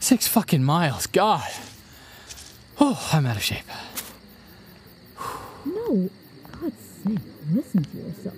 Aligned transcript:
Six 0.00 0.28
fucking 0.28 0.62
miles. 0.62 1.06
God. 1.06 1.42
Oh, 2.78 3.08
I'm 3.12 3.26
out 3.26 3.36
of 3.36 3.42
shape. 3.42 3.64
No, 5.64 6.08
God's 6.52 6.74
sake, 7.04 7.18
listen 7.52 7.84
to 7.84 7.96
yourself. 7.96 8.34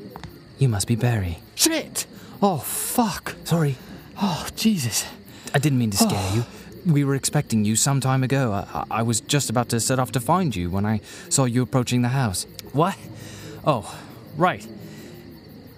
You 0.58 0.68
must 0.68 0.86
be 0.86 0.96
Barry. 0.96 1.40
Shit! 1.54 2.06
Oh, 2.40 2.58
fuck. 2.58 3.34
Sorry, 3.44 3.76
Oh, 4.20 4.46
Jesus. 4.56 5.06
I 5.54 5.58
didn't 5.58 5.78
mean 5.78 5.90
to 5.90 5.96
scare 5.96 6.34
you. 6.34 6.44
We 6.86 7.04
were 7.04 7.14
expecting 7.14 7.64
you 7.64 7.76
some 7.76 8.00
time 8.00 8.22
ago. 8.24 8.52
I, 8.52 8.84
I 8.90 9.02
was 9.02 9.20
just 9.20 9.50
about 9.50 9.68
to 9.70 9.80
set 9.80 9.98
off 9.98 10.10
to 10.12 10.20
find 10.20 10.54
you 10.56 10.70
when 10.70 10.84
I 10.86 11.00
saw 11.28 11.44
you 11.44 11.62
approaching 11.62 12.02
the 12.02 12.08
house. 12.08 12.46
What? 12.72 12.96
Oh, 13.64 13.96
right. 14.36 14.66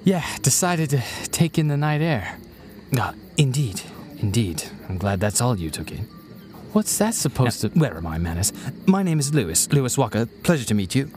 Yeah, 0.05 0.25
decided 0.43 0.91
to 0.91 1.03
take 1.31 1.59
in 1.59 1.69
the 1.69 1.77
night 1.77 2.01
air. 2.01 2.39
Ah, 2.99 3.15
indeed, 3.37 3.83
indeed. 4.21 4.63
I'm 4.89 4.99
glad 4.99 5.21
that's 5.21 5.41
all 5.41 5.59
you 5.59 5.71
took 5.71 5.91
in. 5.91 6.07
What's 6.73 6.97
that 6.99 7.15
supposed 7.15 7.65
Now, 7.65 7.71
to. 7.71 7.79
where 7.79 7.97
are 7.97 8.01
my 8.03 8.19
manners? 8.19 8.53
My 8.87 9.03
name 9.03 9.19
is 9.19 9.35
Lewis, 9.35 9.69
Lewis 9.73 9.99
Walker. 9.99 10.27
Pleasure 10.45 10.65
to 10.67 10.75
meet 10.75 10.95
you. 10.95 11.11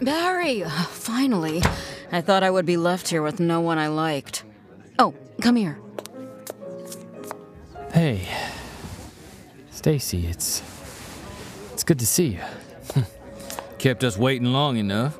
Barry! 0.00 0.62
Finally. 0.90 1.62
I 2.12 2.20
thought 2.20 2.42
I 2.42 2.50
would 2.50 2.66
be 2.66 2.76
left 2.76 3.08
here 3.08 3.22
with 3.22 3.40
no 3.40 3.60
one 3.60 3.78
I 3.78 3.88
liked. 3.88 4.44
Oh, 4.98 5.14
come 5.40 5.56
here. 5.56 5.78
Hey. 7.92 8.26
Stacy, 9.70 10.26
it's. 10.26 10.62
It's 11.72 11.84
good 11.84 11.98
to 11.98 12.06
see 12.06 12.28
you. 12.28 12.40
Kept 13.78 14.04
us 14.04 14.16
waiting 14.16 14.48
long 14.52 14.76
enough. 14.76 15.18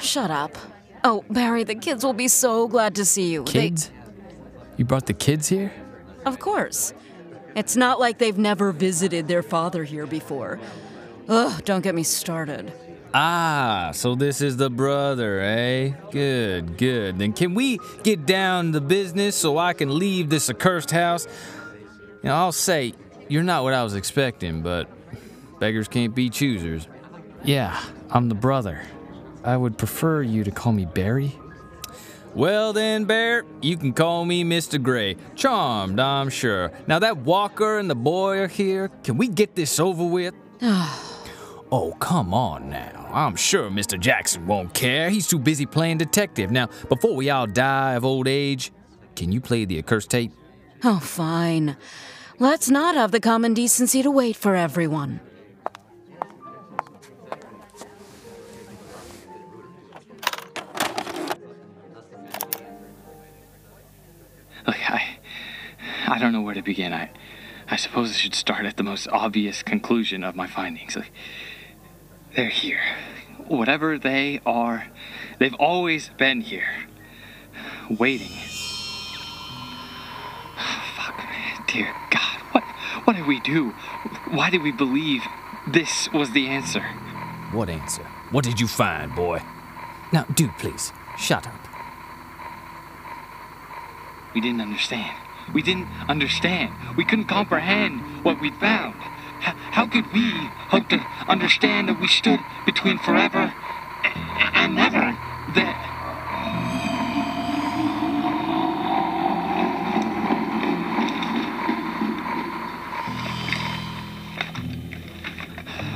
Shut 0.00 0.30
up. 0.30 0.56
Oh, 1.02 1.24
Barry, 1.30 1.64
the 1.64 1.74
kids 1.74 2.04
will 2.04 2.12
be 2.12 2.28
so 2.28 2.68
glad 2.68 2.94
to 2.96 3.04
see 3.04 3.32
you. 3.32 3.44
They- 3.44 3.52
Kids? 3.70 3.90
You 4.76 4.84
brought 4.84 5.06
the 5.06 5.14
kids 5.14 5.48
here? 5.48 5.72
of 6.26 6.38
course. 6.38 6.92
It's 7.56 7.74
not 7.76 7.98
like 7.98 8.18
they've 8.18 8.38
never 8.38 8.70
visited 8.72 9.26
their 9.26 9.42
father 9.42 9.82
here 9.84 10.06
before. 10.06 10.60
Ugh, 11.28 11.64
don't 11.64 11.80
get 11.82 11.94
me 11.94 12.02
started. 12.04 12.72
Ah, 13.12 13.90
so 13.92 14.14
this 14.14 14.40
is 14.40 14.56
the 14.56 14.70
brother, 14.70 15.40
eh? 15.40 15.90
Good, 16.12 16.76
good. 16.78 17.18
Then 17.18 17.32
can 17.32 17.54
we 17.54 17.80
get 18.04 18.24
down 18.26 18.72
to 18.72 18.80
business 18.80 19.34
so 19.34 19.58
I 19.58 19.72
can 19.72 19.98
leave 19.98 20.28
this 20.30 20.48
accursed 20.48 20.92
house? 20.92 21.26
You 22.22 22.28
know, 22.28 22.34
I'll 22.36 22.52
say, 22.52 22.94
you're 23.28 23.42
not 23.42 23.64
what 23.64 23.74
I 23.74 23.82
was 23.82 23.94
expecting, 23.96 24.62
but 24.62 24.88
beggars 25.58 25.88
can't 25.88 26.14
be 26.14 26.30
choosers. 26.30 26.86
Yeah, 27.42 27.80
I'm 28.10 28.28
the 28.28 28.34
brother. 28.36 28.82
I 29.44 29.56
would 29.56 29.78
prefer 29.78 30.22
you 30.22 30.44
to 30.44 30.50
call 30.50 30.72
me 30.72 30.84
Barry. 30.84 31.34
Well 32.34 32.72
then, 32.72 33.06
Bear, 33.06 33.44
you 33.60 33.76
can 33.76 33.92
call 33.92 34.24
me 34.24 34.44
Mr. 34.44 34.80
Gray. 34.80 35.16
Charmed, 35.34 35.98
I'm 35.98 36.28
sure. 36.28 36.70
Now 36.86 37.00
that 37.00 37.18
Walker 37.18 37.78
and 37.78 37.90
the 37.90 37.96
boy 37.96 38.38
are 38.38 38.48
here. 38.48 38.88
Can 39.02 39.16
we 39.16 39.26
get 39.26 39.56
this 39.56 39.80
over 39.80 40.04
with? 40.04 40.34
oh, 40.62 41.96
come 41.98 42.32
on 42.32 42.70
now. 42.70 43.08
I'm 43.12 43.34
sure 43.34 43.68
Mr. 43.68 43.98
Jackson 43.98 44.46
won't 44.46 44.72
care. 44.74 45.10
He's 45.10 45.26
too 45.26 45.40
busy 45.40 45.66
playing 45.66 45.98
detective. 45.98 46.52
Now, 46.52 46.68
before 46.88 47.16
we 47.16 47.30
all 47.30 47.48
die 47.48 47.94
of 47.94 48.04
old 48.04 48.28
age, 48.28 48.70
can 49.16 49.32
you 49.32 49.40
play 49.40 49.64
the 49.64 49.78
accursed 49.78 50.10
tape? 50.10 50.32
Oh, 50.84 51.00
fine. 51.00 51.76
Let's 52.38 52.70
not 52.70 52.94
have 52.94 53.10
the 53.10 53.20
common 53.20 53.54
decency 53.54 54.02
to 54.02 54.10
wait 54.10 54.36
for 54.36 54.54
everyone. 54.54 55.20
Oh, 64.66 64.70
like 64.72 64.90
I, 64.90 65.18
I 66.06 66.18
don't 66.18 66.32
know 66.32 66.42
where 66.42 66.54
to 66.54 66.62
begin. 66.62 66.92
I, 66.92 67.10
I 67.68 67.76
suppose 67.76 68.10
I 68.10 68.14
should 68.14 68.34
start 68.34 68.66
at 68.66 68.76
the 68.76 68.82
most 68.82 69.08
obvious 69.08 69.62
conclusion 69.62 70.24
of 70.24 70.34
my 70.36 70.46
findings. 70.46 70.96
Like, 70.96 71.12
they're 72.34 72.48
here. 72.48 72.80
Whatever 73.46 73.98
they 73.98 74.40
are, 74.44 74.86
they've 75.38 75.54
always 75.54 76.10
been 76.18 76.40
here, 76.40 76.86
waiting. 77.88 78.28
Fuck, 80.96 81.24
dear 81.66 81.94
God, 82.10 82.40
what, 82.52 82.64
what 83.04 83.16
did 83.16 83.26
we 83.26 83.40
do? 83.40 83.70
Why 84.30 84.50
did 84.50 84.62
we 84.62 84.72
believe 84.72 85.22
this 85.66 86.08
was 86.12 86.30
the 86.32 86.48
answer? 86.48 86.82
What 87.52 87.68
answer? 87.68 88.04
What 88.30 88.44
did 88.44 88.60
you 88.60 88.68
find, 88.68 89.14
boy? 89.14 89.42
Now, 90.12 90.24
do 90.34 90.48
please, 90.58 90.92
shut 91.18 91.46
up. 91.46 91.69
We 94.34 94.40
didn't 94.40 94.60
understand. 94.60 95.16
We 95.52 95.62
didn't 95.62 95.88
understand. 96.08 96.72
We 96.96 97.04
couldn't 97.04 97.24
comprehend 97.24 98.24
what 98.24 98.40
we'd 98.40 98.54
found. 98.56 98.94
H- 99.40 99.54
how 99.72 99.86
could 99.86 100.12
we 100.12 100.30
hope 100.68 100.88
to 100.90 100.98
understand 101.26 101.88
that 101.88 102.00
we 102.00 102.06
stood 102.06 102.38
between 102.64 102.98
forever 102.98 103.52
and 104.54 104.76
never? 104.76 105.16
That. 105.56 105.86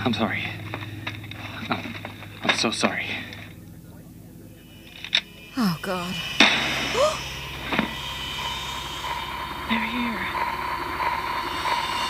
I'm 0.05 0.13
sorry. 0.13 0.43
I'm, 1.69 1.95
I'm 2.43 2.57
so 2.57 2.73
sorry. 2.73 3.07
Oh, 5.57 5.79
God. 5.83 6.15
They're 9.71 9.79
here. 9.79 10.21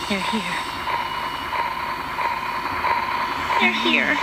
They're 0.07 0.19
here. 0.19 0.55
They're 3.59 3.83
here. 3.83 4.17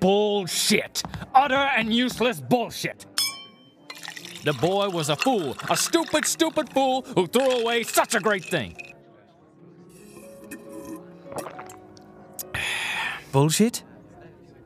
Bullshit. 0.00 1.02
Utter 1.34 1.54
and 1.54 1.92
useless 1.92 2.40
bullshit. 2.40 3.04
The 4.44 4.54
boy 4.54 4.88
was 4.88 5.10
a 5.10 5.16
fool, 5.16 5.56
a 5.68 5.76
stupid, 5.76 6.24
stupid 6.24 6.72
fool 6.72 7.02
who 7.14 7.26
threw 7.26 7.50
away 7.50 7.82
such 7.82 8.14
a 8.14 8.20
great 8.20 8.44
thing. 8.44 8.94
Bullshit? 13.32 13.84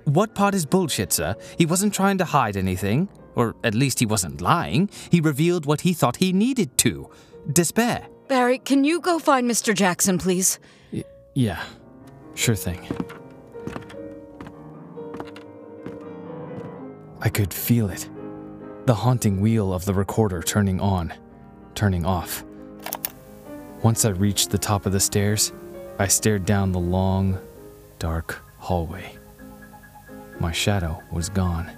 What 0.04 0.36
part 0.36 0.54
is 0.54 0.66
bullshit, 0.66 1.12
sir? 1.12 1.34
He 1.58 1.66
wasn't 1.66 1.94
trying 1.94 2.18
to 2.18 2.24
hide 2.24 2.56
anything. 2.56 3.08
Or 3.34 3.56
at 3.64 3.74
least 3.74 3.98
he 3.98 4.06
wasn't 4.06 4.40
lying. 4.40 4.88
He 5.10 5.20
revealed 5.20 5.66
what 5.66 5.80
he 5.80 5.94
thought 5.94 6.16
he 6.16 6.32
needed 6.32 6.78
to 6.78 7.10
despair. 7.52 8.06
Barry, 8.32 8.56
can 8.56 8.82
you 8.82 8.98
go 8.98 9.18
find 9.18 9.46
Mr. 9.46 9.74
Jackson, 9.74 10.16
please? 10.16 10.58
Yeah, 11.34 11.62
sure 12.34 12.54
thing. 12.54 12.80
I 17.20 17.28
could 17.28 17.52
feel 17.52 17.90
it. 17.90 18.08
The 18.86 18.94
haunting 18.94 19.42
wheel 19.42 19.70
of 19.74 19.84
the 19.84 19.92
recorder 19.92 20.40
turning 20.40 20.80
on, 20.80 21.12
turning 21.74 22.06
off. 22.06 22.42
Once 23.82 24.06
I 24.06 24.12
reached 24.12 24.48
the 24.48 24.56
top 24.56 24.86
of 24.86 24.92
the 24.92 25.00
stairs, 25.00 25.52
I 25.98 26.06
stared 26.06 26.46
down 26.46 26.72
the 26.72 26.80
long, 26.80 27.38
dark 27.98 28.42
hallway. 28.56 29.14
My 30.40 30.52
shadow 30.52 31.02
was 31.12 31.28
gone, 31.28 31.70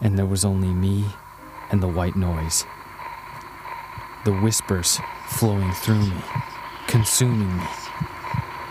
and 0.00 0.18
there 0.18 0.24
was 0.24 0.46
only 0.46 0.72
me 0.72 1.04
and 1.70 1.82
the 1.82 1.88
white 1.88 2.16
noise. 2.16 2.64
The 4.26 4.32
whispers 4.32 4.98
flowing 5.28 5.70
through 5.70 6.00
me, 6.00 6.20
consuming 6.88 7.56
me. 7.56 7.62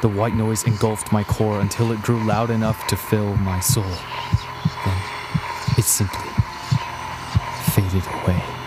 The 0.01 0.09
white 0.09 0.35
noise 0.35 0.65
engulfed 0.65 1.13
my 1.13 1.23
core 1.23 1.61
until 1.61 1.93
it 1.93 2.01
grew 2.01 2.21
loud 2.25 2.49
enough 2.49 2.85
to 2.87 2.97
fill 2.97 3.37
my 3.37 3.61
soul. 3.61 3.85
Then 3.85 4.97
it 5.77 5.85
simply 5.85 6.29
faded 7.71 8.03
away. 8.05 8.64